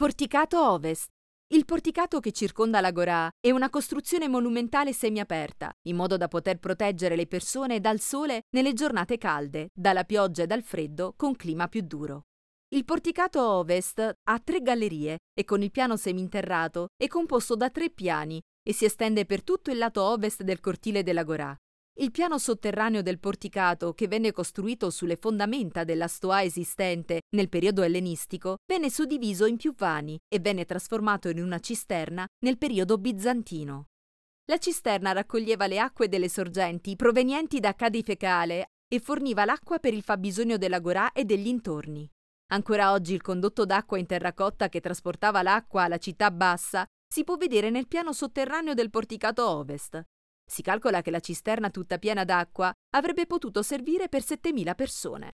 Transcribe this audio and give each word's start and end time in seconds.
Porticato 0.00 0.64
Ovest. 0.64 1.08
Il 1.52 1.64
porticato 1.64 2.20
che 2.20 2.30
circonda 2.30 2.80
l'Agorà 2.80 3.28
è 3.40 3.50
una 3.50 3.68
costruzione 3.68 4.28
monumentale 4.28 4.92
semiaperta, 4.92 5.72
in 5.88 5.96
modo 5.96 6.16
da 6.16 6.28
poter 6.28 6.60
proteggere 6.60 7.16
le 7.16 7.26
persone 7.26 7.80
dal 7.80 7.98
sole 7.98 8.42
nelle 8.50 8.74
giornate 8.74 9.18
calde, 9.18 9.70
dalla 9.74 10.04
pioggia 10.04 10.44
e 10.44 10.46
dal 10.46 10.62
freddo 10.62 11.14
con 11.16 11.34
clima 11.34 11.66
più 11.66 11.80
duro. 11.80 12.26
Il 12.68 12.84
porticato 12.84 13.44
Ovest 13.44 13.98
ha 14.22 14.38
tre 14.38 14.62
gallerie 14.62 15.18
e 15.34 15.44
con 15.44 15.62
il 15.62 15.72
piano 15.72 15.96
seminterrato 15.96 16.90
è 16.96 17.08
composto 17.08 17.56
da 17.56 17.68
tre 17.68 17.90
piani 17.90 18.40
e 18.62 18.72
si 18.72 18.84
estende 18.84 19.26
per 19.26 19.42
tutto 19.42 19.72
il 19.72 19.78
lato 19.78 20.04
ovest 20.04 20.44
del 20.44 20.60
cortile 20.60 21.02
dell'Agorà. 21.02 21.56
Il 22.00 22.12
piano 22.12 22.38
sotterraneo 22.38 23.02
del 23.02 23.18
porticato, 23.18 23.92
che 23.92 24.06
venne 24.06 24.30
costruito 24.30 24.88
sulle 24.88 25.16
fondamenta 25.16 25.82
della 25.82 26.06
stoa 26.06 26.44
esistente 26.44 27.22
nel 27.34 27.48
periodo 27.48 27.82
ellenistico, 27.82 28.58
venne 28.70 28.88
suddiviso 28.88 29.46
in 29.46 29.56
più 29.56 29.74
vani 29.74 30.16
e 30.32 30.38
venne 30.38 30.64
trasformato 30.64 31.28
in 31.28 31.42
una 31.42 31.58
cisterna 31.58 32.24
nel 32.44 32.56
periodo 32.56 32.98
bizantino. 32.98 33.86
La 34.44 34.58
cisterna 34.58 35.10
raccoglieva 35.10 35.66
le 35.66 35.80
acque 35.80 36.08
delle 36.08 36.28
sorgenti 36.28 36.94
provenienti 36.94 37.58
da 37.58 37.74
Cadi 37.74 38.04
Fecale 38.04 38.66
e 38.86 39.00
forniva 39.00 39.44
l'acqua 39.44 39.80
per 39.80 39.92
il 39.92 40.04
fabbisogno 40.04 40.56
dell'Agorà 40.56 41.10
e 41.10 41.24
degli 41.24 41.48
intorni. 41.48 42.08
Ancora 42.52 42.92
oggi 42.92 43.12
il 43.12 43.22
condotto 43.22 43.64
d'acqua 43.64 43.98
in 43.98 44.06
terracotta 44.06 44.68
che 44.68 44.80
trasportava 44.80 45.42
l'acqua 45.42 45.82
alla 45.82 45.98
città 45.98 46.30
bassa 46.30 46.86
si 47.12 47.24
può 47.24 47.36
vedere 47.36 47.70
nel 47.70 47.88
piano 47.88 48.12
sotterraneo 48.12 48.74
del 48.74 48.88
porticato 48.88 49.48
ovest, 49.48 50.00
si 50.48 50.62
calcola 50.62 51.02
che 51.02 51.10
la 51.10 51.20
cisterna 51.20 51.70
tutta 51.70 51.98
piena 51.98 52.24
d'acqua 52.24 52.72
avrebbe 52.94 53.26
potuto 53.26 53.62
servire 53.62 54.08
per 54.08 54.22
7.000 54.22 54.74
persone. 54.74 55.32